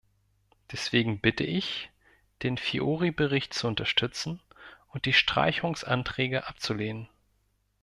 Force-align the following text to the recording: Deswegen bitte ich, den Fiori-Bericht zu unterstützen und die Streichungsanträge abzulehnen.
Deswegen 0.71 1.21
bitte 1.21 1.43
ich, 1.43 1.91
den 2.41 2.57
Fiori-Bericht 2.57 3.53
zu 3.53 3.67
unterstützen 3.67 4.41
und 4.87 5.05
die 5.05 5.13
Streichungsanträge 5.13 6.47
abzulehnen. 6.47 7.07